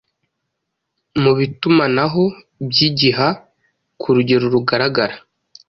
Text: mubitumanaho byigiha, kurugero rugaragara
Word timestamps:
mubitumanaho 1.21 2.23
byigiha, 2.69 3.27
kurugero 4.01 4.45
rugaragara 4.53 5.15